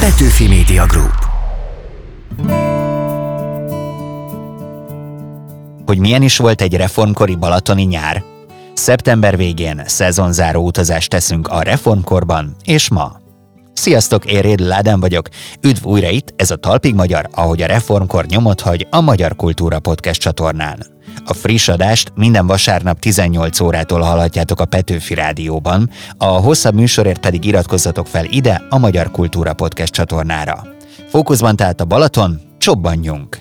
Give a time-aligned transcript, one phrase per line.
[0.00, 1.28] Petőfi Media Group
[5.86, 8.22] Hogy milyen is volt egy reformkori balatoni nyár?
[8.74, 13.20] Szeptember végén szezonzáró utazást teszünk a reformkorban és ma.
[13.72, 15.28] Sziasztok, én Réd vagyok.
[15.62, 19.78] Üdv újra itt, ez a Talpig Magyar, ahogy a reformkor nyomot hagy a Magyar Kultúra
[19.78, 20.86] Podcast csatornán.
[21.24, 27.44] A friss adást minden vasárnap 18 órától hallhatjátok a Petőfi Rádióban, a hosszabb műsorért pedig
[27.44, 30.66] iratkozzatok fel ide a Magyar Kultúra Podcast csatornára.
[31.08, 33.38] Fókuszban tehát a Balaton, csobbanjunk!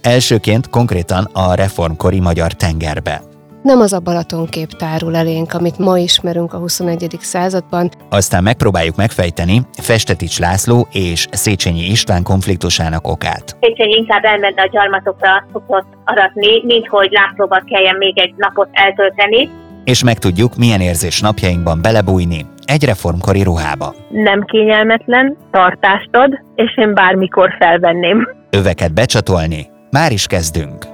[0.00, 3.31] Elsőként konkrétan a reformkori magyar tengerbe.
[3.62, 7.16] Nem az a Balatonkép tárul elénk, amit ma ismerünk a 21.
[7.20, 7.90] században.
[8.10, 13.56] Aztán megpróbáljuk megfejteni Festetics László és Széchenyi István konfliktusának okát.
[13.60, 19.48] Széchenyi inkább elment a gyarmatokra szokott aratni, mint hogy Lászlóval kelljen még egy napot eltölteni.
[19.84, 23.94] És megtudjuk, milyen érzés napjainkban belebújni egy reformkori ruhába.
[24.08, 28.28] Nem kényelmetlen, tartást ad, és én bármikor felvenném.
[28.50, 30.91] Öveket becsatolni, már is kezdünk.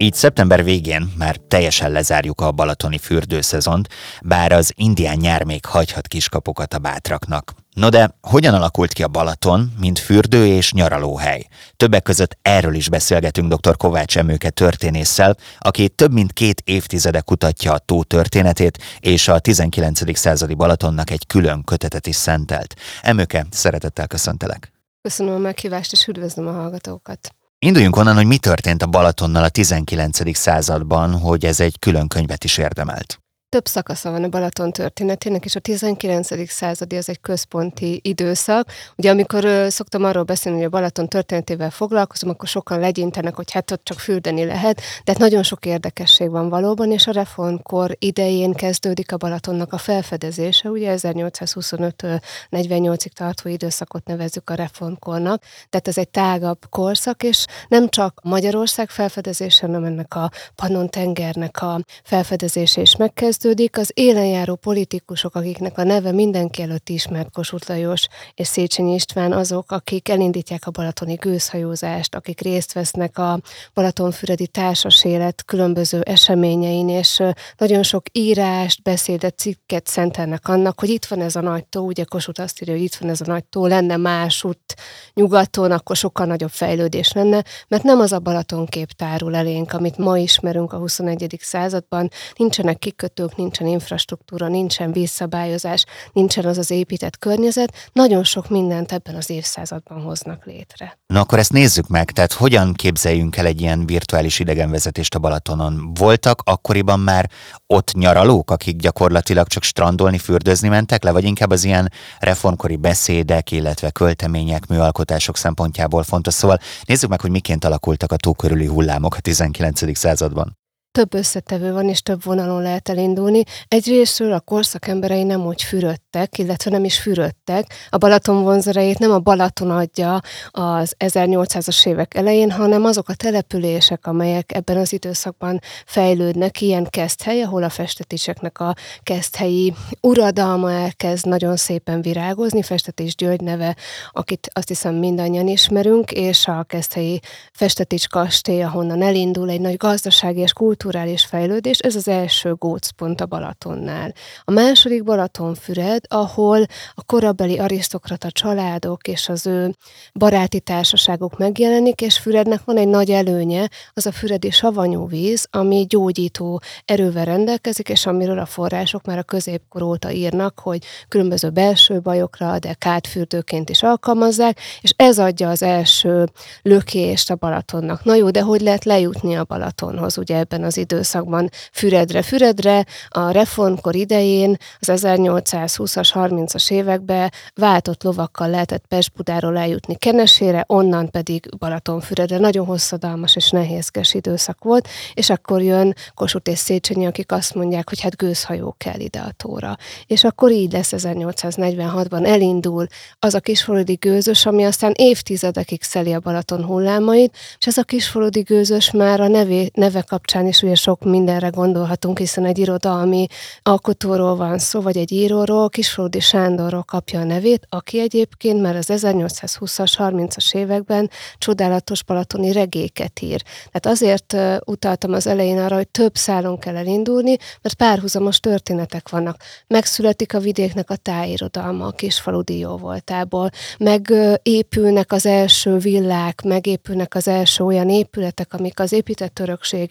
[0.00, 3.88] Így szeptember végén már teljesen lezárjuk a balatoni fürdőszezont,
[4.22, 7.52] bár az indián nyár még hagyhat kiskapokat a bátraknak.
[7.74, 11.46] No de hogyan alakult ki a Balaton, mint fürdő és nyaralóhely?
[11.76, 13.76] Többek között erről is beszélgetünk dr.
[13.76, 20.18] Kovács Emőke történésszel, aki több mint két évtizede kutatja a tó történetét, és a 19.
[20.18, 22.74] századi Balatonnak egy külön kötetet is szentelt.
[23.02, 24.72] Emőke, szeretettel köszöntelek!
[25.02, 27.32] Köszönöm a meghívást, és üdvözlöm a hallgatókat!
[27.60, 30.36] Induljunk onnan, hogy mi történt a Balatonnal a 19.
[30.36, 33.20] században, hogy ez egy külön könyvet is érdemelt.
[33.50, 36.50] Több szakasza van a Balaton történetének, és a 19.
[36.50, 38.70] századi az egy központi időszak.
[38.96, 43.50] Ugye amikor ö, szoktam arról beszélni, hogy a Balaton történetével foglalkozom, akkor sokan legyintenek, hogy
[43.50, 47.96] hát ott csak fürdeni lehet, de hát nagyon sok érdekesség van valóban, és a reformkor
[47.98, 52.04] idején kezdődik a Balatonnak a felfedezése, ugye 1825
[52.50, 58.90] 48-ig tartó időszakot nevezzük a reformkornak, tehát ez egy tágabb korszak, és nem csak Magyarország
[58.90, 65.78] felfedezése, hanem ennek a Pannon tengernek a felfedezése is megkezd, kezdődik, az élenjáró politikusok, akiknek
[65.78, 71.14] a neve mindenki előtt ismert Kossuth Lajos és Széchenyi István, azok, akik elindítják a balatoni
[71.14, 73.40] gőzhajózást, akik részt vesznek a
[73.74, 77.22] Balatonfüredi társas élet különböző eseményein, és
[77.56, 82.04] nagyon sok írást, beszédet, cikket szentelnek annak, hogy itt van ez a nagy tó, ugye
[82.04, 84.74] Kossuth azt írja, hogy itt van ez a nagy tó, lenne más út
[85.14, 90.18] nyugaton, akkor sokkal nagyobb fejlődés lenne, mert nem az a Balatonkép tárul elénk, amit ma
[90.18, 91.36] ismerünk a 21.
[91.40, 98.48] században, nincsenek kikötő kikötők, nincsen infrastruktúra, nincsen vízszabályozás, nincsen az az épített környezet, nagyon sok
[98.48, 100.98] mindent ebben az évszázadban hoznak létre.
[101.06, 105.94] Na akkor ezt nézzük meg, tehát hogyan képzeljünk el egy ilyen virtuális idegenvezetést a Balatonon?
[105.94, 107.30] Voltak akkoriban már
[107.66, 113.50] ott nyaralók, akik gyakorlatilag csak strandolni, fürdőzni mentek le, vagy inkább az ilyen reformkori beszédek,
[113.50, 116.34] illetve költemények, műalkotások szempontjából fontos.
[116.34, 119.96] Szóval nézzük meg, hogy miként alakultak a tó körüli hullámok a 19.
[119.96, 120.56] században
[120.92, 123.42] több összetevő van, és több vonalon lehet elindulni.
[123.68, 127.66] Egyrésztről a korszak emberei nem úgy fürödtek, illetve nem is fürödtek.
[127.90, 134.06] A Balaton vonzerejét nem a Balaton adja az 1800-as évek elején, hanem azok a települések,
[134.06, 141.56] amelyek ebben az időszakban fejlődnek, ilyen keszthely, ahol a festetiseknek a keszthelyi uradalma elkezd nagyon
[141.56, 143.76] szépen virágozni, Festetés György neve,
[144.10, 147.20] akit azt hiszem mindannyian ismerünk, és a keszthelyi
[147.52, 153.20] Festetics kastély, ahonnan elindul egy nagy gazdasági és kultúra kulturális fejlődés, ez az első gócpont
[153.20, 154.12] a Balatonnál.
[154.44, 159.74] A második Balatonfüred, ahol a korabeli arisztokrata családok és az ő
[160.14, 165.86] baráti társaságok megjelenik, és Fürednek van egy nagy előnye, az a füredi savanyú víz, ami
[165.88, 172.00] gyógyító erővel rendelkezik, és amiről a források már a középkor óta írnak, hogy különböző belső
[172.00, 176.28] bajokra, de kátfürdőként is alkalmazzák, és ez adja az első
[176.62, 178.04] lökést a Balatonnak.
[178.04, 182.22] Na jó, de hogy lehet lejutni a Balatonhoz ugye ebben az időszakban Füredre.
[182.22, 191.10] Füredre a reformkor idején, az 1820-as, 30-as években váltott lovakkal lehetett Pest-Budáról eljutni Kenesére, onnan
[191.10, 192.38] pedig Balatonfüredre.
[192.38, 197.88] Nagyon hosszadalmas és nehézkes időszak volt, és akkor jön Kossuth és Széchenyi, akik azt mondják,
[197.88, 199.76] hogy hát gőzhajó kell ide a tóra.
[200.06, 202.86] És akkor így lesz 1846-ban elindul
[203.18, 208.40] az a kisfaludi gőzös, ami aztán évtizedekig szeli a Balaton hullámait, és ez a kisfaludi
[208.40, 213.26] gőzös már a nevé, neve kapcsán is és ugye sok mindenre gondolhatunk, hiszen egy irodalmi
[213.62, 218.86] alkotóról van szó, vagy egy íróról, Kisfródi Sándorról kapja a nevét, aki egyébként már az
[218.90, 223.42] 1820-as, 30-as években csodálatos balatoni regéket ír.
[223.70, 229.36] Tehát azért utaltam az elején arra, hogy több szálon kell elindulni, mert párhuzamos történetek vannak.
[229.66, 237.28] Megszületik a vidéknek a tájirodalma a kisfaludi jó voltából, megépülnek az első villák, megépülnek az
[237.28, 239.90] első olyan épületek, amik az épített örökség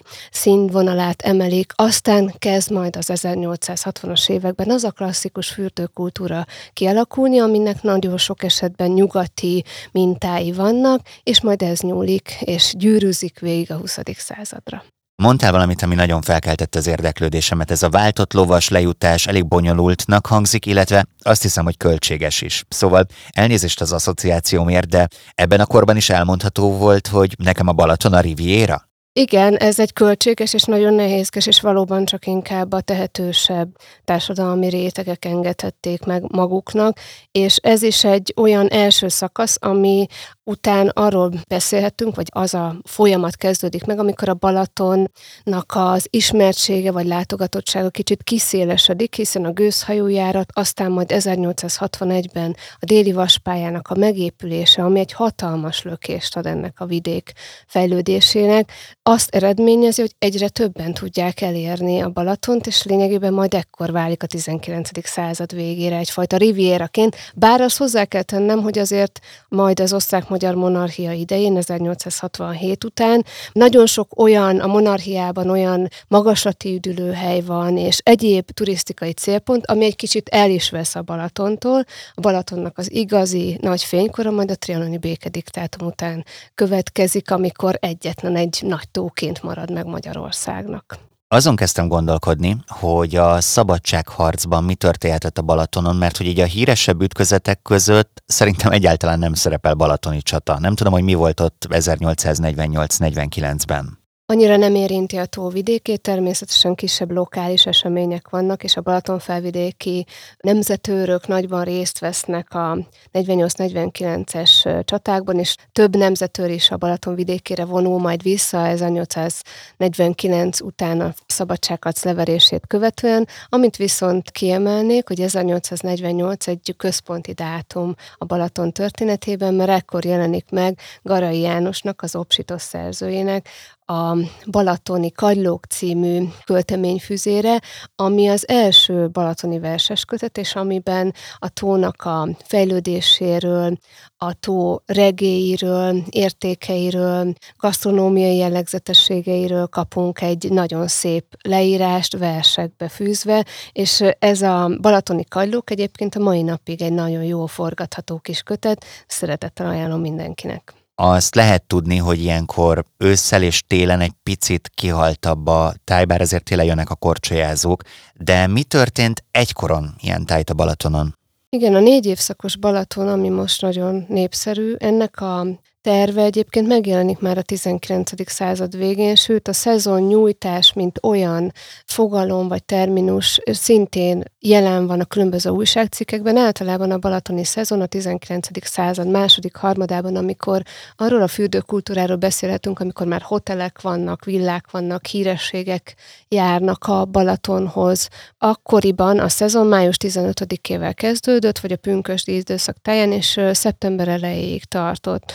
[0.58, 8.18] színvonalát emelik, aztán kezd majd az 1860-as években az a klasszikus fürdőkultúra kialakulni, aminek nagyon
[8.18, 13.98] sok esetben nyugati mintái vannak, és majd ez nyúlik, és gyűrűzik végig a 20.
[14.16, 14.84] századra.
[15.22, 17.70] Mondtál valamit, ami nagyon felkeltette az érdeklődésemet.
[17.70, 22.64] Ez a váltott lovas lejutás elég bonyolultnak hangzik, illetve azt hiszem, hogy költséges is.
[22.68, 28.12] Szóval elnézést az asszociációmért, de ebben a korban is elmondható volt, hogy nekem a Balaton
[28.12, 28.87] a Riviera?
[29.18, 33.68] Igen, ez egy költséges és nagyon nehézkes, és valóban csak inkább a tehetősebb
[34.04, 36.98] társadalmi rétegek engedhették meg maguknak,
[37.30, 40.06] és ez is egy olyan első szakasz, ami
[40.44, 47.06] után arról beszélhetünk, vagy az a folyamat kezdődik meg, amikor a Balatonnak az ismertsége vagy
[47.06, 55.00] látogatottsága kicsit kiszélesedik, hiszen a gőzhajójárat, aztán majd 1861-ben a déli vaspályának a megépülése, ami
[55.00, 57.32] egy hatalmas lökést ad ennek a vidék
[57.66, 58.72] fejlődésének,
[59.10, 64.26] azt eredményezi, hogy egyre többen tudják elérni a Balatont, és lényegében majd ekkor válik a
[64.26, 64.88] 19.
[65.02, 71.12] század végére egyfajta rivieraként, bár azt hozzá kell tennem, hogy azért majd az osztrák-magyar monarchia
[71.12, 79.12] idején, 1867 után nagyon sok olyan, a monarchiában olyan magasati üdülőhely van, és egyéb turisztikai
[79.12, 81.84] célpont, ami egy kicsit el is vesz a Balatontól.
[82.14, 86.24] A Balatonnak az igazi nagy fénykora majd a trianoni békediktátum után
[86.54, 90.98] következik, amikor egyetlen egy nagy tóként marad meg Magyarországnak.
[91.28, 97.02] Azon kezdtem gondolkodni, hogy a szabadságharcban mi történhetett a Balatonon, mert hogy így a híresebb
[97.02, 100.58] ütközetek között szerintem egyáltalán nem szerepel balatoni csata.
[100.58, 103.97] Nem tudom, hogy mi volt ott 1848-49-ben.
[104.30, 110.06] Annyira nem érinti a tóvidékét, természetesen kisebb lokális események vannak, és a Balatonfelvidéki
[110.40, 112.78] nemzetőrök nagyban részt vesznek a
[113.12, 121.14] 48-49-es csatákban, és több nemzetőr is a Balaton vidékére vonul majd vissza 1849 után a
[121.26, 129.70] szabadságharc leverését követően, amit viszont kiemelnék, hogy 1848 egy központi dátum a Balaton történetében, mert
[129.70, 133.48] ekkor jelenik meg Garai Jánosnak, az Opsitos szerzőjének
[133.90, 134.16] a
[134.50, 137.60] Balatoni Kagylók című költeményfüzére,
[137.96, 143.78] ami az első balatoni verses kötet, és amiben a tónak a fejlődéséről,
[144.16, 154.42] a tó regéiről, értékeiről, gasztronómiai jellegzetességeiről kapunk egy nagyon szép leírást versekbe fűzve, és ez
[154.42, 160.00] a Balatoni Kagylók egyébként a mai napig egy nagyon jó forgatható kis kötet, szeretettel ajánlom
[160.00, 166.20] mindenkinek azt lehet tudni, hogy ilyenkor ősszel és télen egy picit kihaltabb a táj, bár
[166.20, 167.82] ezért télen jönnek a korcsolyázók,
[168.14, 171.16] de mi történt egykoron ilyen tájt a Balatonon?
[171.50, 175.46] Igen, a négy évszakos Balaton, ami most nagyon népszerű, ennek a
[175.88, 178.30] terve egyébként megjelenik már a 19.
[178.30, 181.52] század végén, sőt a szezon nyújtás, mint olyan
[181.84, 188.48] fogalom vagy terminus szintén jelen van a különböző újságcikkekben, általában a balatoni szezon a 19.
[188.66, 190.62] század második harmadában, amikor
[190.96, 195.94] arról a fürdőkultúráról beszélhetünk, amikor már hotelek vannak, villák vannak, hírességek
[196.28, 198.08] járnak a Balatonhoz.
[198.38, 205.32] Akkoriban a szezon május 15-ével kezdődött, vagy a pünkösdi időszak táján, és szeptember elejéig tartott.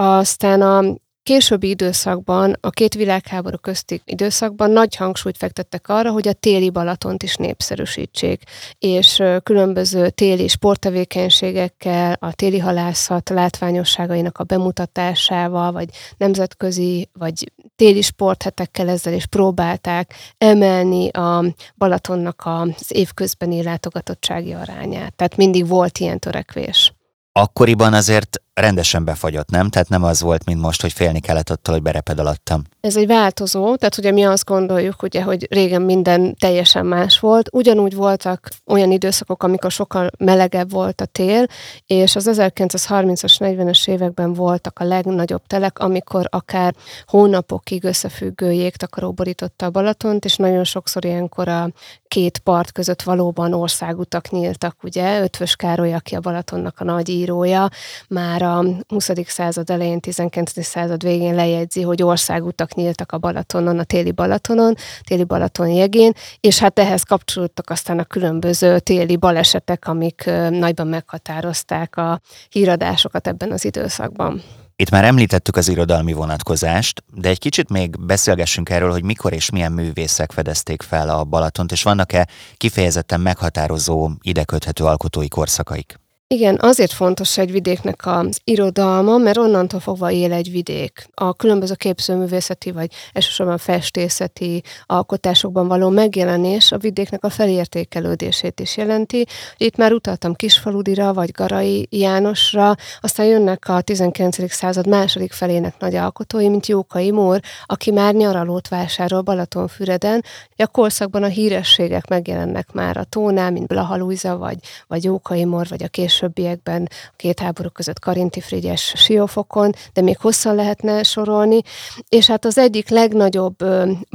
[0.00, 6.32] Aztán a későbbi időszakban, a két világháború közti időszakban nagy hangsúlyt fektettek arra, hogy a
[6.32, 8.42] téli Balatont is népszerűsítsék,
[8.78, 18.88] és különböző téli sporttevékenységekkel, a téli halászat látványosságainak a bemutatásával, vagy nemzetközi, vagy téli sporthetekkel
[18.88, 21.44] ezzel is próbálták emelni a
[21.76, 25.14] Balatonnak az évközbeni látogatottsági arányát.
[25.14, 26.94] Tehát mindig volt ilyen törekvés.
[27.32, 29.68] Akkoriban azért rendesen befagyott, nem?
[29.68, 32.62] Tehát nem az volt, mint most, hogy félni kellett attól, hogy bereped alattam.
[32.80, 37.48] Ez egy változó, tehát ugye mi azt gondoljuk, ugye, hogy régen minden teljesen más volt.
[37.52, 41.46] Ugyanúgy voltak olyan időszakok, amikor sokkal melegebb volt a tél,
[41.86, 46.74] és az 1930-as, 40-es években voltak a legnagyobb telek, amikor akár
[47.06, 51.68] hónapokig összefüggő jégtakaró borította a Balatont, és nagyon sokszor ilyenkor a
[52.08, 55.22] két part között valóban országutak nyíltak, ugye?
[55.22, 57.68] Ötvös Károly, aki a Balatonnak a nagy írója,
[58.08, 59.10] már a 20.
[59.26, 60.64] század elején, 19.
[60.64, 64.74] század végén lejegyzi, hogy országutak nyíltak a Balatonon, a téli Balatonon,
[65.06, 71.96] téli Balaton jegén, és hát ehhez kapcsolódtak aztán a különböző téli balesetek, amik nagyban meghatározták
[71.96, 74.42] a híradásokat ebben az időszakban.
[74.78, 79.50] Itt már említettük az irodalmi vonatkozást, de egy kicsit még beszélgessünk erről, hogy mikor és
[79.50, 85.98] milyen művészek fedezték fel a Balatont, és vannak-e kifejezetten meghatározó, ide köthető alkotói korszakaik?
[86.28, 91.08] Igen, azért fontos egy vidéknek az irodalma, mert onnantól fogva él egy vidék.
[91.14, 99.26] A különböző képzőművészeti vagy elsősorban festészeti alkotásokban való megjelenés a vidéknek a felértékelődését is jelenti.
[99.56, 104.52] Itt már utaltam Kisfaludira vagy Garai Jánosra, aztán jönnek a 19.
[104.52, 110.24] század második felének nagy alkotói, mint Jókai Mór, aki már nyaralót vásárol Balatonfüreden.
[110.56, 115.66] A korszakban a hírességek megjelennek már a tónál, mint Blaha Luisa, vagy, vagy Jókai Mór,
[115.68, 121.02] vagy a kés későbbiekben a két háború között Karinti Frigyes Siófokon, de még hosszan lehetne
[121.02, 121.60] sorolni,
[122.08, 123.56] és hát az egyik legnagyobb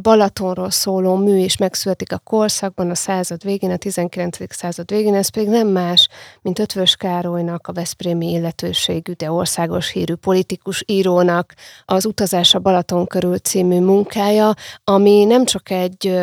[0.01, 4.53] Balatonról szóló mű is megszületik a korszakban, a század végén, a 19.
[4.53, 6.07] század végén, ez pedig nem más,
[6.41, 11.53] mint Ötvös Károlynak, a Veszprémi illetőségű, de országos hírű politikus írónak
[11.85, 14.53] az Utazás a Balaton körül című munkája,
[14.83, 16.19] ami nem csak egy,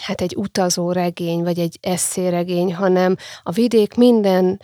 [0.00, 4.60] hát egy utazó regény, vagy egy eszéregény, hanem a vidék minden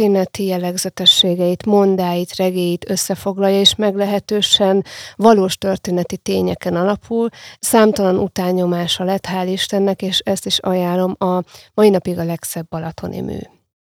[0.00, 4.84] történeti jellegzetességeit, mondáit, regéit összefoglalja, és meglehetősen
[5.16, 7.28] valós történeti tényeken alapul.
[7.58, 11.42] Számtalan utányomása lett, hál' Istennek, és ezt is ajánlom a
[11.74, 13.38] mai napig a legszebb balatoni mű.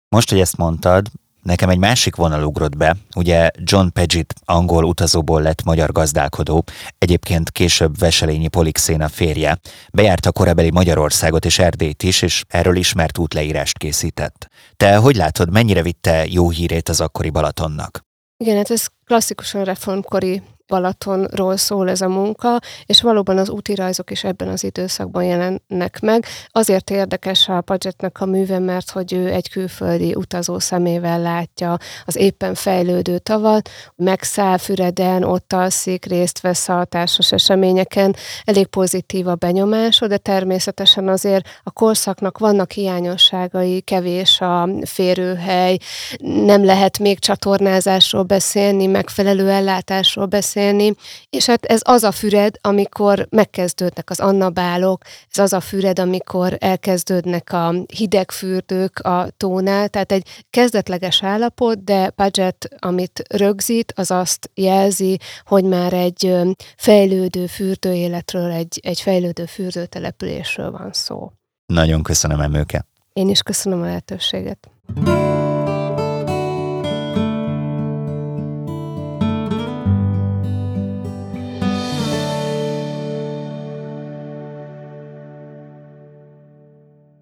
[0.09, 1.07] Most, hogy ezt mondtad,
[1.49, 6.63] Nekem egy másik vonal ugrott be, ugye John Paget angol utazóból lett magyar gazdálkodó,
[6.97, 9.57] egyébként később Veselényi Polixéna férje.
[9.93, 14.47] Bejárta korabeli Magyarországot és Erdélyt is, és erről ismert útleírást készített.
[14.77, 17.99] Te hogy látod, mennyire vitte jó hírét az akkori Balatonnak?
[18.37, 24.11] Igen, hát ez klasszikusan reformkori Balatonról szól ez a munka, és valóban az úti rajzok
[24.11, 26.25] is ebben az időszakban jelennek meg.
[26.47, 32.15] Azért érdekes a Pagetnek a műve, mert hogy ő egy külföldi utazó szemével látja az
[32.15, 39.35] éppen fejlődő tavat, megszáll Füreden, ott alszik, részt vesz a társas eseményeken, elég pozitív a
[39.35, 45.77] benyomása, de természetesen azért a korszaknak vannak hiányosságai, kevés a férőhely,
[46.21, 50.95] nem lehet még csatornázásról beszélni, megfelelő ellátásról beszélni, beszélni,
[51.29, 56.57] és hát ez az a füred, amikor megkezdődnek az annabálok, ez az a füred, amikor
[56.59, 64.11] elkezdődnek a hideg fürdők a tónál, tehát egy kezdetleges állapot, de budget, amit rögzít, az
[64.11, 66.37] azt jelzi, hogy már egy
[66.77, 71.31] fejlődő fürdőéletről, egy, egy fejlődő fürdőtelepülésről van szó.
[71.65, 72.85] Nagyon köszönöm, Emőke.
[73.13, 74.69] Én is köszönöm a lehetőséget.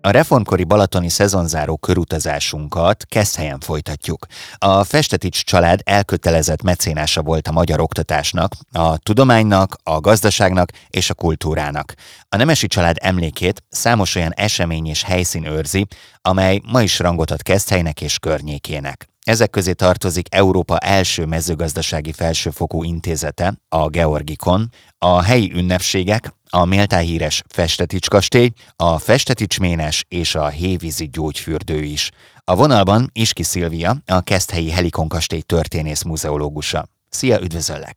[0.07, 4.25] A reformkori balatoni szezonzáró körutazásunkat helyen folytatjuk.
[4.57, 11.13] A Festetics család elkötelezett mecénása volt a magyar oktatásnak, a tudománynak, a gazdaságnak és a
[11.13, 11.93] kultúrának.
[12.29, 15.87] A Nemesi család emlékét számos olyan esemény és helyszín őrzi,
[16.21, 19.07] amely ma is rangot ad Keszthelynek és környékének.
[19.23, 27.01] Ezek közé tartozik Európa első mezőgazdasági felsőfokú intézete, a Georgikon, a helyi ünnepségek, a méltán
[27.01, 32.11] híres Festetics kastély, a Festetics ménes és a Hévízi gyógyfürdő is.
[32.43, 36.81] A vonalban Iski Szilvia, a Keszthelyi Helikon kastély történész muzeológusa.
[37.09, 37.95] Szia, üdvözöllek!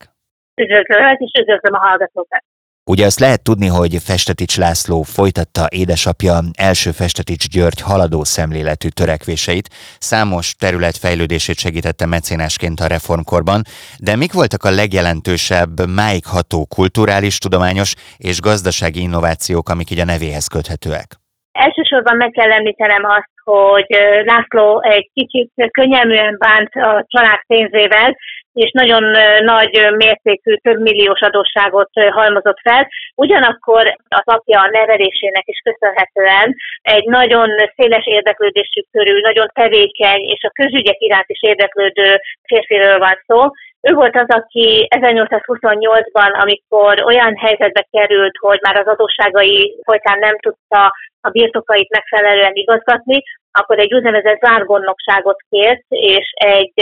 [0.54, 2.44] Üdvözöllek, és üdvözlöm a hallgatókat!
[2.84, 9.68] Ugye azt lehet tudni, hogy Festetics László folytatta édesapja első Festetics György haladó szemléletű törekvéseit,
[9.98, 13.62] számos terület fejlődését segítette mecénásként a reformkorban,
[13.98, 20.04] de mik voltak a legjelentősebb, máig ható kulturális, tudományos és gazdasági innovációk, amik így a
[20.04, 21.08] nevéhez köthetőek?
[21.52, 23.86] Elsősorban meg kell említenem azt, hogy
[24.24, 28.16] László egy kicsit könnyelműen bánt a család pénzével,
[28.52, 29.04] és nagyon
[29.44, 32.88] nagy mértékű, több milliós adósságot halmozott fel.
[33.14, 40.52] Ugyanakkor az apja nevelésének is köszönhetően egy nagyon széles érdeklődésük körül, nagyon tevékeny és a
[40.62, 43.50] közügyek iránt is érdeklődő férfiről van szó.
[43.82, 50.38] Ő volt az, aki 1828-ban, amikor olyan helyzetbe került, hogy már az adósságai folytán nem
[50.38, 56.72] tudta a birtokait megfelelően igazgatni, akkor egy úgynevezett zárgondnokságot kért, és egy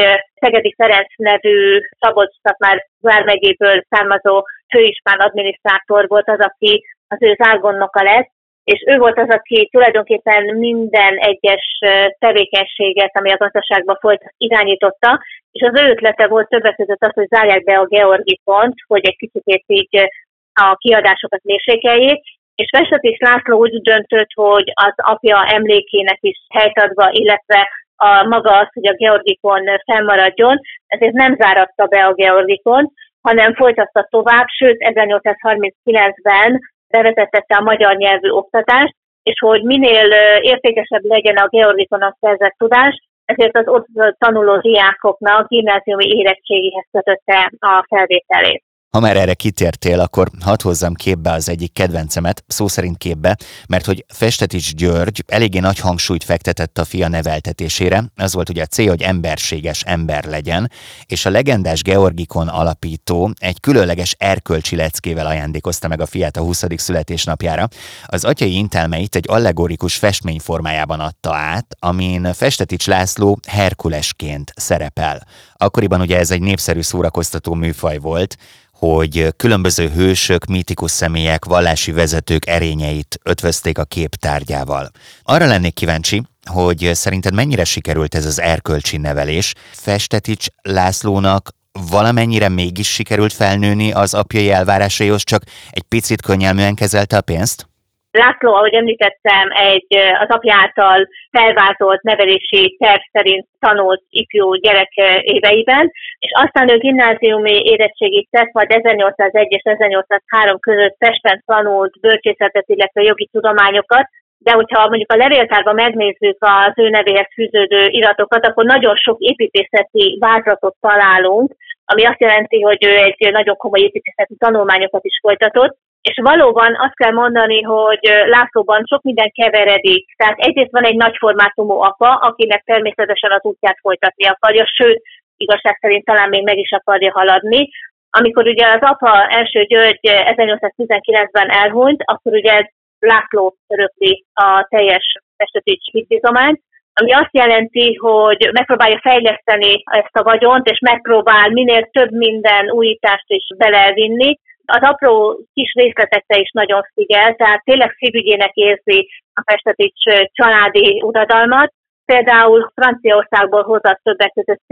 [0.41, 8.03] Szegedi Ferenc nevű szabolcs már vármegyéből származó főispán adminisztrátor volt az, aki az ő zárgondnoka
[8.03, 8.31] lett,
[8.65, 11.79] és ő volt az, aki tulajdonképpen minden egyes
[12.19, 15.21] tevékenységet, ami a gazdaságban folyt, irányította,
[15.53, 19.07] és az ő ötlete volt többek között az, hogy zárják be a Georgi pont, hogy
[19.07, 20.09] egy kicsit így
[20.55, 22.23] a kiadásokat mérsékeljék,
[22.63, 28.59] és Vesetis László úgy döntött, hogy az apja emlékének is helyt adva, illetve a maga
[28.59, 34.77] az, hogy a Georgikon fennmaradjon, ezért nem záratta be a Georgikon, hanem folytatta tovább, sőt
[34.79, 40.11] 1839-ben bevezetette a magyar nyelvű oktatást, és hogy minél
[40.41, 43.87] értékesebb legyen a Georgikon szerzett tudás, ezért az ott
[44.19, 48.63] tanuló diákoknak gimnáziumi érettségihez kötötte a felvételét.
[48.91, 53.37] Ha már erre kitértél, akkor hadd hozzam képbe az egyik kedvencemet, szó szerint képbe,
[53.69, 58.67] mert hogy Festetics György eléggé nagy hangsúlyt fektetett a fia neveltetésére, az volt ugye a
[58.67, 60.71] cél, hogy emberséges ember legyen,
[61.07, 66.65] és a legendás Georgikon alapító egy különleges erkölcsi leckével ajándékozta meg a fiát a 20.
[66.77, 67.69] születésnapjára.
[68.07, 75.27] Az atyai intelmeit egy allegorikus festmény formájában adta át, amin Festetics László Herkulesként szerepel.
[75.55, 78.37] Akkoriban ugye ez egy népszerű szórakoztató műfaj volt,
[78.79, 84.91] hogy különböző hősök, mítikus személyek, vallási vezetők erényeit ötvözték a kép tárgyával.
[85.23, 89.55] Arra lennék kíváncsi, hogy szerinted mennyire sikerült ez az erkölcsi nevelés?
[89.73, 91.51] Festetics Lászlónak
[91.91, 97.69] valamennyire mégis sikerült felnőni az apjai elvárásaihoz, csak egy picit könnyelműen kezelte a pénzt?
[98.11, 99.87] László, ahogy említettem, egy
[100.21, 108.29] az apja által nevelési terv szerint tanult ifjú gyerek éveiben, és aztán ő gimnáziumi érettségit
[108.31, 115.13] tett, majd 1801 és 1803 között Pesten tanult bölcsészetet, illetve jogi tudományokat, de hogyha mondjuk
[115.13, 121.53] a levéltárban megnézzük az ő nevéhez fűződő iratokat, akkor nagyon sok építészeti vázlatot találunk,
[121.85, 126.95] ami azt jelenti, hogy ő egy nagyon komoly építészeti tanulmányokat is folytatott, és valóban azt
[126.95, 130.17] kell mondani, hogy Lászlóban sok minden keveredik.
[130.17, 135.03] Tehát egyrészt van egy nagy formátumú apa, akinek természetesen az útját folytatni akarja, sőt,
[135.37, 137.69] igazság szerint talán még meg is akarja haladni.
[138.11, 145.91] Amikor ugye az apa első György 1819-ben elhunyt, akkor ugye László örökli a teljes Pestetics
[145.93, 146.61] hitbizományt,
[147.01, 153.25] ami azt jelenti, hogy megpróbálja fejleszteni ezt a vagyont, és megpróbál minél több minden újítást
[153.27, 154.39] is belevinni,
[154.69, 161.73] az apró kis részletekre is nagyon figyel, tehát tényleg szívügyének érzi a Pestetics családi uradalmat.
[162.05, 164.63] Például Franciaországból hozott többek között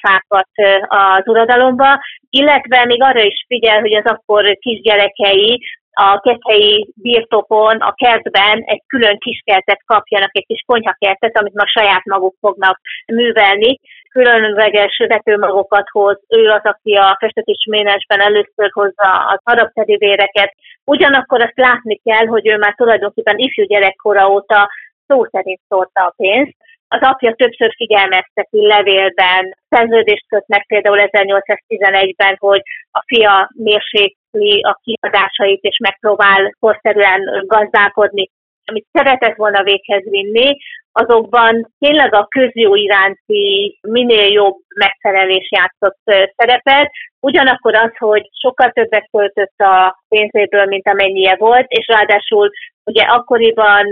[0.00, 0.48] fákat
[0.88, 5.60] az uradalomba, illetve még arra is figyel, hogy az akkor kisgyerekei
[5.92, 12.04] a keszei birtokon, a kertben egy külön kiskertet kapjanak, egy kis konyhakertet, amit ma saját
[12.04, 13.78] maguk fognak művelni
[14.10, 20.54] különleges vetőmagokat hoz, ő az, aki a festetés ménesben először hozza az arab tedivéreket.
[20.84, 24.68] Ugyanakkor azt látni kell, hogy ő már tulajdonképpen ifjú gyerekkora óta
[25.06, 26.56] szó szerint szórta a pénzt.
[26.88, 34.80] Az apja többször figyelmezteti levélben, szerződést köt meg például 1811-ben, hogy a fia mérsékli a
[34.82, 38.30] kiadásait és megpróbál korszerűen gazdálkodni
[38.70, 40.56] amit szeretett volna véghez vinni,
[40.92, 46.00] azokban tényleg a közjó iránti minél jobb megfelelés játszott
[46.36, 52.50] szerepet, ugyanakkor az, hogy sokkal többet költött a pénzéből, mint amennyie volt, és ráadásul
[52.84, 53.86] ugye akkoriban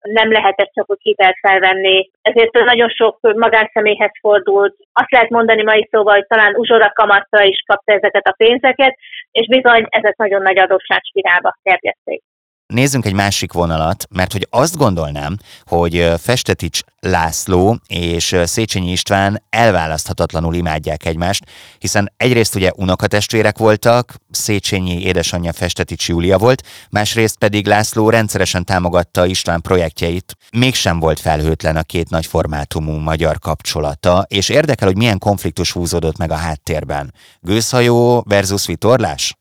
[0.00, 2.10] nem lehetett csak úgy hitelt felvenni.
[2.22, 4.74] Ezért nagyon sok magánszemélyhez fordult.
[4.92, 8.96] Azt lehet mondani mai szóval, hogy talán uzsora kamatra is kapta ezeket a pénzeket,
[9.30, 12.22] és bizony ezek nagyon nagy adósságspirálba terjedték.
[12.70, 20.54] Nézzünk egy másik vonalat, mert hogy azt gondolnám, hogy Festetics László és Széchenyi István elválaszthatatlanul
[20.54, 21.44] imádják egymást,
[21.78, 29.26] hiszen egyrészt ugye unokatestvérek voltak, Széchenyi édesanyja Festetics Júlia volt, másrészt pedig László rendszeresen támogatta
[29.26, 30.36] István projektjeit.
[30.52, 36.16] Mégsem volt felhőtlen a két nagy formátumú magyar kapcsolata, és érdekel, hogy milyen konfliktus húzódott
[36.16, 37.14] meg a háttérben.
[37.40, 39.34] Gőzhajó versus vitorlás?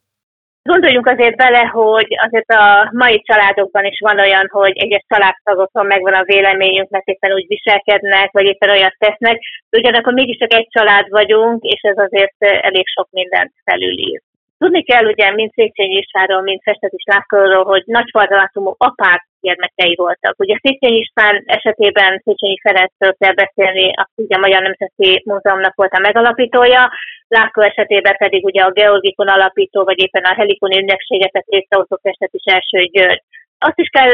[0.72, 6.14] Gondoljunk azért bele, hogy azért a mai családokban is van olyan, hogy egyes családtagokon megvan
[6.14, 9.40] a véleményünk, mert éppen úgy viselkednek, vagy éppen olyat tesznek,
[9.72, 14.22] ugyanakkor mégiscsak egy család vagyunk, és ez azért elég sok mindent felülír.
[14.60, 20.36] Tudni kell ugye mind Széchenyi Istvánról, mind Festetis Lászlóról, hogy nagy formátumú apák gyermekei voltak.
[20.38, 25.94] Ugye Széchenyi István esetében Széchenyi Ferencről kell beszélni, aki ugye a Magyar Nemzeti Múzeumnak volt
[25.94, 26.92] a megalapítója,
[27.28, 32.84] László esetében pedig ugye a Georgikon alapító, vagy éppen a Helikon ünnepséget létrehozó Festetis első
[32.84, 33.22] György.
[33.62, 34.14] Azt is kell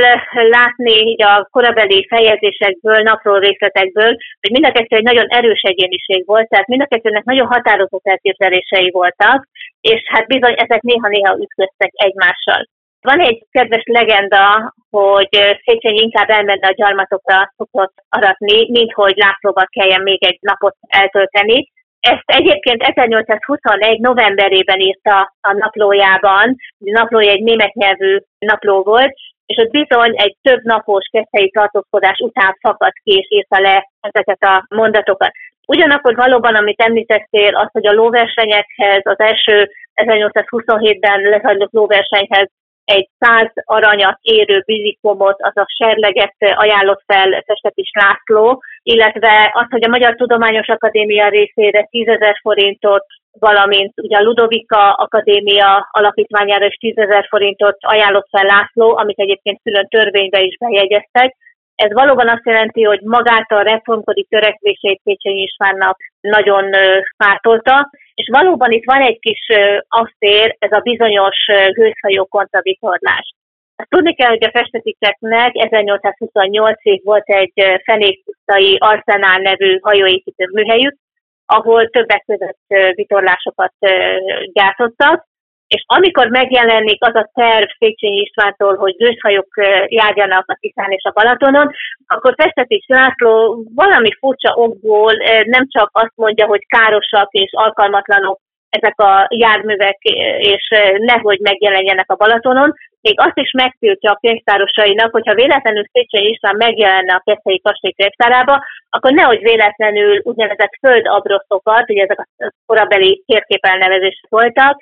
[0.50, 6.26] látni így a korabeli fejezésekből, napról részletekből, hogy mind a kettő egy nagyon erős egyéniség
[6.26, 9.48] volt, tehát mind a kettőnek nagyon határozott elképzelései voltak,
[9.82, 12.68] és hát bizony ezek néha-néha ütköztek egymással.
[13.02, 15.30] Van egy kedves legenda, hogy
[15.66, 21.72] Széchenyi inkább elmenne a gyarmatokra szokott aratni, mint hogy Lászlóval kelljen még egy napot eltölteni.
[22.00, 24.00] Ezt egyébként 1821.
[24.00, 29.14] novemberében írta a naplójában, a naplója egy német nyelvű napló volt,
[29.46, 34.44] és ott bizony egy több napos keszthelyi tartózkodás után fakadt ki, és írta le ezeket
[34.44, 35.32] a mondatokat.
[35.68, 42.50] Ugyanakkor valóban, amit említettél, az, hogy a lóversenyekhez, az első 1827-ben lezajlott lóversenyhez
[42.86, 49.84] egy száz aranyat érő bizikomot, az a serleget ajánlott fel Festetis László, illetve az, hogy
[49.84, 53.06] a Magyar Tudományos Akadémia részére 10 ezer forintot,
[53.40, 59.60] valamint ugye a Ludovika Akadémia alapítványára is 10 ezer forintot ajánlott fel László, amit egyébként
[59.64, 61.36] külön törvénybe is bejegyeztek.
[61.76, 66.70] Ez valóban azt jelenti, hogy magát a reformkodi törekvését Pécsényi Istvánnak nagyon
[67.18, 69.48] pártolta, és valóban itt van egy kis
[69.88, 71.38] asztér, ez a bizonyos
[71.72, 73.34] gőzhajó kontravitorlás.
[73.76, 80.96] Azt tudni kell, hogy a festetikeknek 1828-ig volt egy fenékpusztai Arsenál nevű hajóépítő műhelyük,
[81.46, 83.74] ahol többek között vitorlásokat
[84.54, 85.26] gyártottak,
[85.68, 89.48] és amikor megjelenik az a terv Széchenyi Istvántól, hogy gőzhajók
[89.88, 91.72] járjanak a Tiszán és a Balatonon,
[92.08, 95.14] akkor Festetés László valami furcsa okból
[95.46, 99.98] nem csak azt mondja, hogy károsak és alkalmatlanok ezek a járművek,
[100.40, 102.74] és nehogy megjelenjenek a Balatonon,
[103.08, 108.64] még azt is megtiltja a könyvtárosainak, hogyha véletlenül Széchenyi István megjelenne a Keszthelyi Kastély könyvtárába,
[108.90, 114.80] akkor nehogy véletlenül úgynevezett földabroszokat, ugye ezek a korabeli térképelnevezések voltak,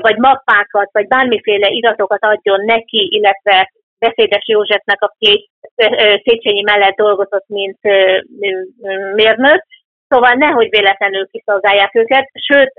[0.00, 5.50] vagy mappákat, vagy bármiféle iratokat adjon neki, illetve Beszédes Józsefnek, aki
[6.24, 7.78] Széchenyi mellett dolgozott, mint
[9.14, 9.64] mérnök,
[10.08, 12.30] Szóval nehogy véletlenül kiszolgálják őket.
[12.32, 12.72] Sőt,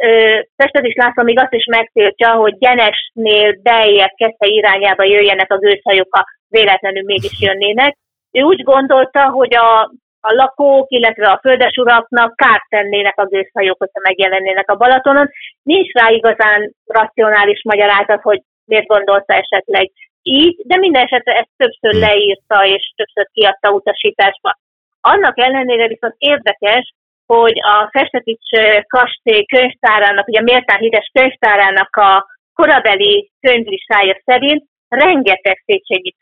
[0.56, 6.16] Tested is László még azt is megtiltja, hogy Gyenesnél beljebb kezdte irányába jöjjenek a gőzhajók,
[6.16, 7.98] ha véletlenül mégis jönnének.
[8.32, 9.82] Ő úgy gondolta, hogy a,
[10.22, 15.30] a lakók, illetve a földesuraknak kárt tennének a gőzhajók, hogyha megjelennének a Balatonon.
[15.64, 21.94] Nincs rá igazán racionális magyarázat, hogy miért gondolta esetleg így, de minden esetre ezt többször
[21.94, 24.58] leírta és többször kiadta utasításba.
[25.02, 26.94] Annak ellenére viszont érdekes,
[27.26, 28.50] hogy a Festetics
[28.88, 36.14] kastély könyvtárának, ugye a Méltán Hides könyvtárának a korabeli könyvlistája szerint rengeteg Széchenyi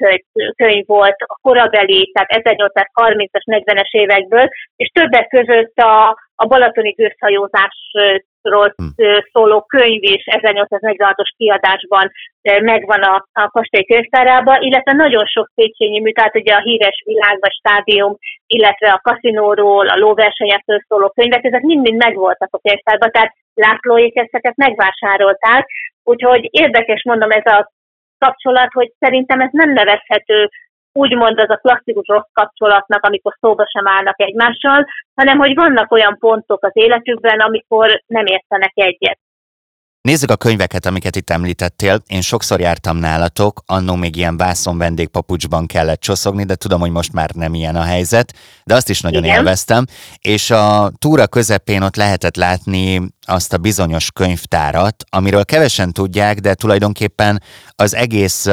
[0.56, 8.24] könyv, volt a korabeli, tehát 1830-as, 40-es évekből, és többek között a, a balatoni gőzhajózásról
[8.44, 8.86] hm.
[9.32, 16.12] szóló könyv is 1846-os kiadásban megvan a, a kastély könyvtárában, illetve nagyon sok Széchenyi mű,
[16.12, 21.98] tehát ugye a híres világba stádium, illetve a kaszinóról, a lóversenyekről szóló könyvek, ezek mind-mind
[21.98, 25.68] megvoltak a könyvtárban, tehát Lászlóék ezeket megvásárolták,
[26.04, 27.72] úgyhogy érdekes mondom ez a
[28.18, 30.50] kapcsolat, hogy szerintem ez nem nevezhető
[30.94, 36.18] úgymond az a klasszikus rossz kapcsolatnak, amikor szóba sem állnak egymással, hanem hogy vannak olyan
[36.20, 39.20] pontok az életükben, amikor nem értenek egyet.
[40.02, 42.02] Nézzük a könyveket, amiket itt említettél.
[42.08, 47.14] Én sokszor jártam nálatok, annó még ilyen vászon vendégpapucsban kellett csoszogni, de tudom, hogy most
[47.14, 49.36] már nem ilyen a helyzet, de azt is nagyon Igen.
[49.36, 49.86] élveztem.
[50.22, 56.54] És a túra közepén ott lehetett látni azt a bizonyos könyvtárat, amiről kevesen tudják, de
[56.54, 57.42] tulajdonképpen
[57.76, 58.48] az egész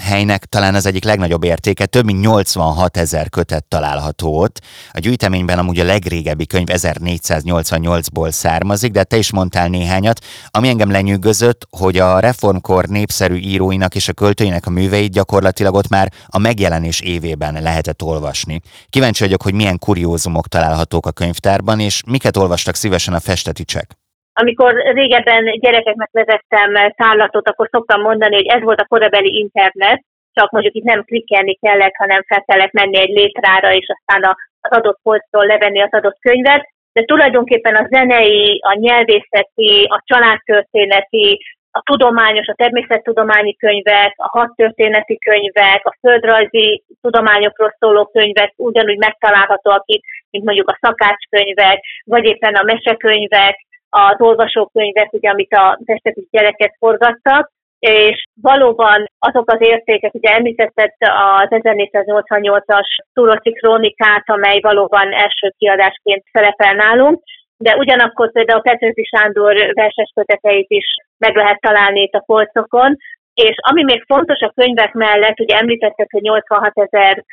[0.00, 4.60] helynek talán az egyik legnagyobb értéke, több mint 86 ezer kötet található ott.
[4.90, 10.90] A gyűjteményben amúgy a legrégebbi könyv 1488-ból származik, de te is mondtál néhányat, ami engem
[10.90, 16.38] lenyűgözött, hogy a reformkor népszerű íróinak és a költőinek a műveit gyakorlatilag ott már a
[16.38, 18.60] megjelenés évében lehetett olvasni.
[18.88, 23.96] Kíváncsi vagyok, hogy milyen kuriózumok találhatók a könyvtárban, és miket olvastak szívesen a festeticsek.
[24.40, 30.50] Amikor régebben gyerekeknek vezettem tárlatot, akkor szoktam mondani, hogy ez volt a korabeli internet, csak
[30.50, 35.00] mondjuk itt nem klikkelni kellett, hanem fel kellett menni egy létrára, és aztán az adott
[35.02, 42.46] polcról levenni az adott könyvet, de tulajdonképpen a zenei, a nyelvészeti, a családtörténeti, a tudományos,
[42.46, 50.44] a természettudományi könyvek, a hadtörténeti könyvek, a földrajzi tudományokról szóló könyvek ugyanúgy megtalálhatóak itt, mint
[50.44, 57.50] mondjuk a szakácskönyvek, vagy éppen a mesekönyvek, az olvasókönyvek, ugye, amit a testek gyereket forgattak,
[57.78, 66.24] és valóban azok az értékek, ugye említetted az 1488-as Turoci Krónikát, amely valóban első kiadásként
[66.32, 67.22] szerepel nálunk,
[67.56, 72.96] de ugyanakkor például Petőfi Sándor verses köteteit is meg lehet találni itt a polcokon,
[73.34, 77.24] és ami még fontos a könyvek mellett, ugye említetted, hogy 86 ezer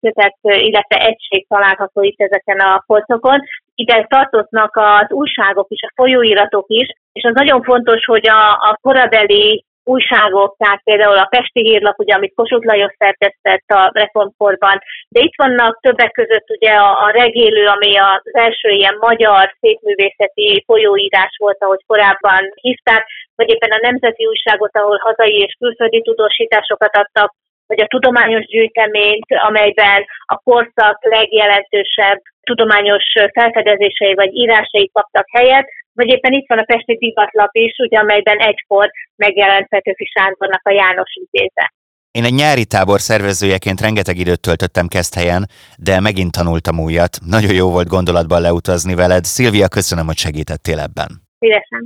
[0.00, 3.40] kötet, illetve egység található itt ezeken a polcokon.
[3.74, 8.78] Ide tartoznak az újságok is, a folyóiratok is, és az nagyon fontos, hogy a, a
[8.80, 15.20] korabeli újságok, tehát például a Pesti Hírlap, ugye, amit Kossuth Lajos szerkesztett a reformkorban, de
[15.20, 21.36] itt vannak többek között ugye a, a regélő, ami az első ilyen magyar szépművészeti folyóírás
[21.38, 27.34] volt, ahogy korábban hívták, vagy éppen a Nemzeti Újságot, ahol hazai és külföldi tudósításokat adtak,
[27.66, 36.08] vagy a tudományos gyűjteményt, amelyben a korszak legjelentősebb tudományos felfedezései vagy írásai kaptak helyet, vagy
[36.08, 41.12] éppen itt van a Pesti Divatlap is, ugye, amelyben egykor megjelent Petőfi Sándornak a János
[41.30, 41.72] idéze.
[42.10, 45.46] Én egy nyári tábor szervezőjeként rengeteg időt töltöttem helyen,
[45.78, 47.18] de megint tanultam újat.
[47.26, 49.24] Nagyon jó volt gondolatban leutazni veled.
[49.24, 51.08] Szilvia, köszönöm, hogy segítettél ebben.
[51.38, 51.82] Szívesen.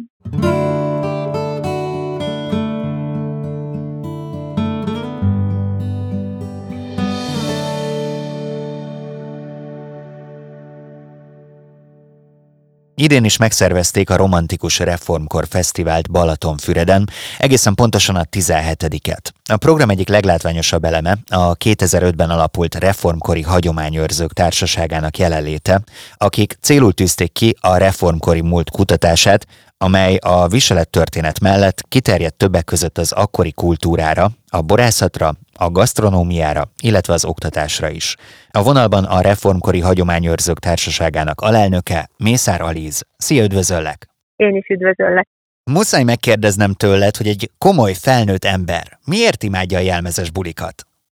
[13.00, 19.22] Idén is megszervezték a Romantikus Reformkor Fesztivált Balatonfüreden, egészen pontosan a 17-et.
[19.50, 25.80] A program egyik leglátványosabb eleme a 2005-ben alapult Reformkori Hagyományőrzők Társaságának jelenléte,
[26.16, 32.98] akik célul tűzték ki a reformkori múlt kutatását, amely a viselettörténet mellett kiterjedt többek között
[32.98, 38.16] az akkori kultúrára, a borászatra, a gasztronómiára, illetve az oktatásra is.
[38.50, 43.06] A vonalban a Reformkori Hagyományőrzők Társaságának alelnöke Mészár Alíz.
[43.16, 43.98] Szia, üdvözöllek!
[44.36, 45.28] Én is üdvözöllek!
[45.64, 50.74] Muszáj megkérdeznem tőled, hogy egy komoly felnőtt ember miért imádja a jelmezes bulikat?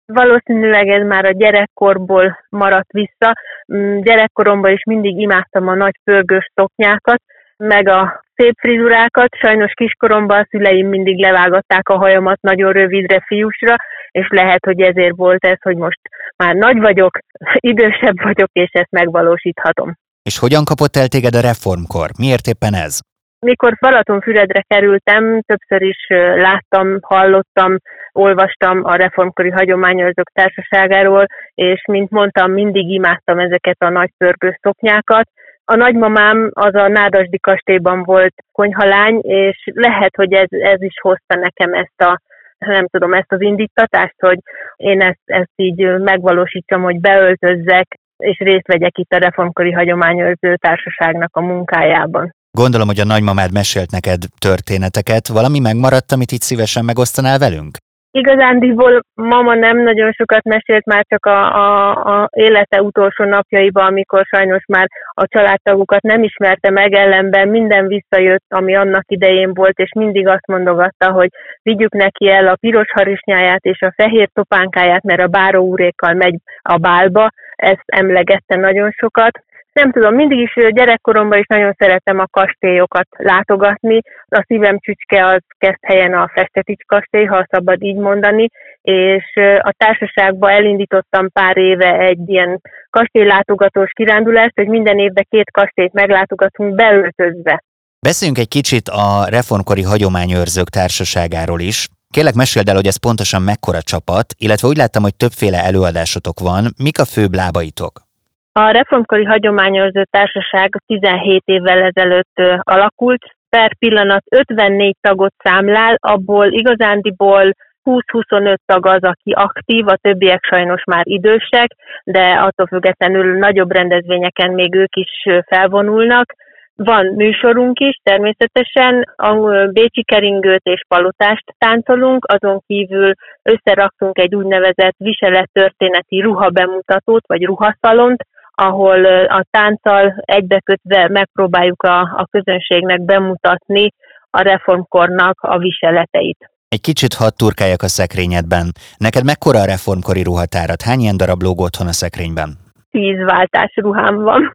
[0.07, 3.35] Valószínűleg ez már a gyerekkorból maradt vissza.
[3.72, 7.22] Mm, gyerekkoromban is mindig imádtam a nagy pörgős szoknyákat,
[7.57, 9.35] meg a szép frizurákat.
[9.35, 13.76] Sajnos kiskoromban a szüleim mindig levágatták a hajamat nagyon rövidre fiúsra,
[14.11, 16.00] és lehet, hogy ezért volt ez, hogy most
[16.37, 17.18] már nagy vagyok,
[17.72, 19.94] idősebb vagyok, és ezt megvalósíthatom.
[20.22, 22.09] És hogyan kapott el téged a reformkor?
[22.18, 22.98] Miért éppen ez?
[23.46, 27.76] Mikor Balatonfüredre kerültem, többször is láttam, hallottam,
[28.12, 35.29] olvastam a reformkori hagyományozók társaságáról, és mint mondtam, mindig imádtam ezeket a nagy pörgő szoknyákat,
[35.72, 41.35] a nagymamám az a Nádasdi kastélyban volt konyhalány, és lehet, hogy ez, ez is hozta
[41.35, 42.20] nekem ezt a
[42.59, 44.38] nem tudom, ezt az indítatást, hogy
[44.76, 51.37] én ezt, ezt így megvalósítsam, hogy beöltözzek, és részt vegyek itt a Reformkori Hagyományőrző Társaságnak
[51.37, 52.35] a munkájában.
[52.50, 55.28] Gondolom, hogy a nagymamád mesélt neked történeteket.
[55.28, 57.76] Valami megmaradt, amit itt szívesen megosztanál velünk?
[58.12, 61.90] Igazándiból mama nem nagyon sokat mesélt már csak a, a,
[62.23, 68.44] a élete utolsó napjaiban, amikor sajnos már a családtagokat nem ismerte meg, ellenben minden visszajött,
[68.49, 71.29] ami annak idején volt, és mindig azt mondogatta, hogy
[71.62, 76.37] vigyük neki el a piros harisnyáját és a fehér topánkáját, mert a báró úrékkal megy
[76.62, 79.40] a bálba, ezt emlegette nagyon sokat
[79.72, 84.00] nem tudom, mindig is gyerekkoromban is nagyon szeretem a kastélyokat látogatni.
[84.28, 88.48] A szívem csücske az kezd helyen a Festetics kastély, ha szabad így mondani,
[88.83, 89.24] és
[89.59, 96.74] a társaságba elindítottam pár éve egy ilyen kastélylátogatós kirándulást, hogy minden évben két kastélyt meglátogatunk
[96.74, 97.62] beöltözve.
[98.00, 101.88] Beszéljünk egy kicsit a reformkori hagyományőrzők társaságáról is.
[102.14, 106.64] Kérlek, meséld el, hogy ez pontosan mekkora csapat, illetve úgy láttam, hogy többféle előadásotok van.
[106.83, 108.10] Mik a főbb lábaitok?
[108.53, 117.53] A Reformkori Hagyományőrző Társaság 17 évvel ezelőtt alakult, per pillanat 54 tagot számlál, abból igazándiból
[117.85, 121.71] 20-25 tag az, aki aktív, a többiek sajnos már idősek,
[122.05, 126.33] de attól függetlenül nagyobb rendezvényeken még ők is felvonulnak.
[126.75, 129.33] Van műsorunk is, természetesen, a
[129.67, 138.23] Bécsi keringőt és palotást táncolunk, azon kívül összeraktunk egy úgynevezett viselettörténeti ruhabemutatót, vagy ruhaszalont,
[138.61, 143.92] ahol a tánccal egybekötve megpróbáljuk a, a közönségnek bemutatni
[144.31, 146.51] a reformkornak a viseleteit.
[146.68, 148.66] Egy kicsit hadd turkáljak a szekrényedben.
[148.96, 150.83] Neked mekkora a reformkori ruhatárat?
[150.83, 152.51] Hány ilyen darab lóg otthon a szekrényben?
[152.90, 154.55] Tíz váltás ruhám van.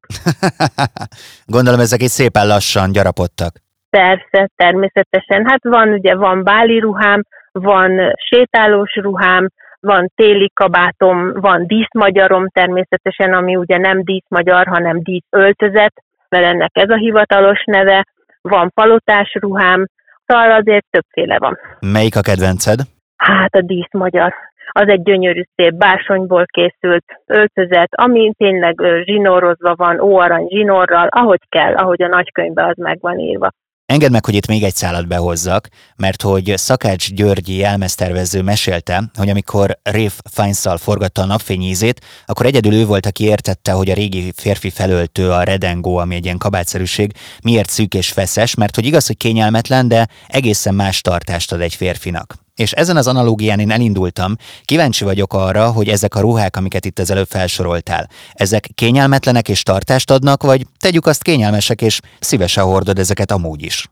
[1.56, 3.54] Gondolom ezek itt szépen lassan gyarapodtak.
[3.89, 5.46] Persze, természetesen.
[5.50, 7.91] Hát van ugye, van báli ruhám, van
[8.30, 9.48] sétálós ruhám,
[9.86, 15.93] van téli kabátom, van díszmagyarom természetesen, ami ugye nem díszmagyar, hanem díszöltözet,
[16.30, 18.06] mert ennek ez a hivatalos neve,
[18.41, 19.86] van palotás ruhám,
[20.26, 21.60] szóval azért többféle van.
[21.80, 22.80] Melyik a kedvenced?
[23.17, 24.34] Hát a díszmagyar.
[24.69, 31.76] Az egy gyönyörű szép bársonyból készült öltözet, ami tényleg zsinórozva van, óarany zsinórral, ahogy kell,
[31.76, 33.50] ahogy a nagykönyvben az meg van írva.
[33.86, 39.30] Engedd meg, hogy itt még egy szállat behozzak, mert hogy Szakács Györgyi jelmeztervező mesélte, hogy
[39.30, 44.32] amikor Rafe Fiennes-szal forgatta a napfényízét, akkor egyedül ő volt, aki értette, hogy a régi
[44.36, 47.12] férfi felöltő, a redengó, ami egy ilyen kabátszerűség,
[47.43, 51.76] miért szűk és feszes, mert hogy igaz, hogy kényelmetlen, de egészen más tartást ad egy
[51.76, 52.45] férfinak.
[52.56, 57.00] És ezen az analógián én elindultam, kíváncsi vagyok arra, hogy ezek a ruhák, amiket itt
[57.00, 62.98] az előbb felsoroltál, ezek kényelmetlenek és tartást adnak, vagy tegyük azt kényelmesek, és szívesen hordod
[62.98, 63.86] ezeket amúgy is?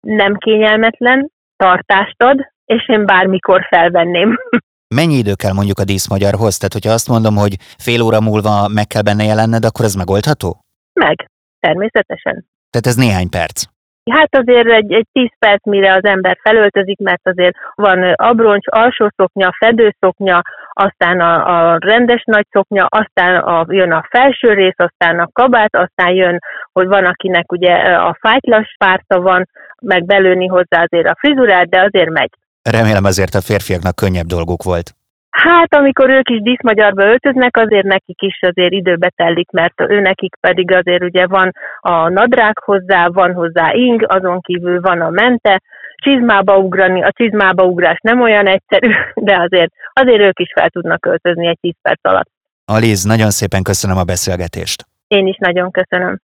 [0.00, 4.38] Nem kényelmetlen, tartást ad, és én bármikor felvenném.
[4.94, 6.56] Mennyi idő kell mondjuk a díszmagyarhoz?
[6.56, 10.60] Tehát, hogyha azt mondom, hogy fél óra múlva meg kell benne jelenned, akkor ez megoldható?
[10.92, 12.46] Meg, természetesen.
[12.70, 13.64] Tehát ez néhány perc.
[14.10, 19.10] Hát azért egy, egy 10 perc, mire az ember felöltözik, mert azért van abroncs, alsó
[19.16, 20.42] szoknya, fedőszoknya,
[20.72, 25.76] aztán a, a rendes nagy szoknya, aztán a, jön a felső rész, aztán a kabát,
[25.76, 26.38] aztán jön,
[26.72, 29.48] hogy van akinek ugye a fájtlas párta van,
[29.80, 32.30] meg belőni hozzá azért a frizurát, de azért megy.
[32.62, 34.94] Remélem azért a férfiaknak könnyebb dolguk volt.
[35.36, 40.36] Hát, amikor ők is díszmagyarba öltöznek, azért nekik is azért időbe telik, mert ő nekik
[40.40, 45.62] pedig azért ugye van a nadrág hozzá, van hozzá ing, azon kívül van a mente,
[45.96, 48.90] csizmába ugrani, a csizmába ugrás nem olyan egyszerű,
[49.28, 52.30] de azért, azért ők is fel tudnak öltözni egy 10 perc alatt.
[52.64, 54.84] Aliz, nagyon szépen köszönöm a beszélgetést.
[55.08, 56.20] Én is nagyon köszönöm.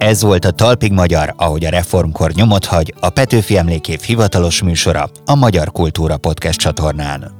[0.00, 5.10] Ez volt a Talpig Magyar, ahogy a reformkor nyomot hagy, a Petőfi Emlékév hivatalos műsora
[5.24, 7.32] a Magyar Kultúra Podcast csatornán.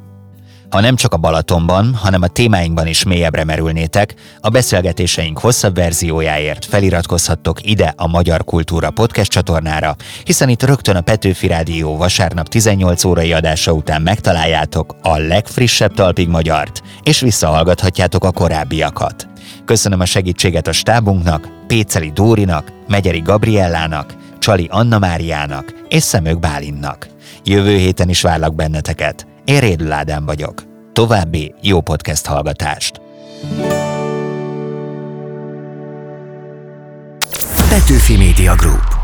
[0.71, 6.65] Ha nem csak a Balatonban, hanem a témáinkban is mélyebbre merülnétek, a beszélgetéseink hosszabb verziójáért
[6.65, 13.05] feliratkozhattok ide a Magyar Kultúra Podcast csatornára, hiszen itt rögtön a Petőfi Rádió vasárnap 18
[13.05, 19.29] órai adása után megtaláljátok a legfrissebb Talpig Magyart, és visszahallgathatjátok a korábbiakat.
[19.71, 27.09] Köszönöm a segítséget a stábunknak, Péceli Dórinak, Megyeri Gabriellának, Csali Anna Máriának és Szemők Bálinnak.
[27.45, 29.27] Jövő héten is várlak benneteket.
[29.45, 30.63] Én Rédül Ádám vagyok.
[30.93, 33.01] További jó podcast hallgatást!
[37.69, 39.00] Petőfi Media Group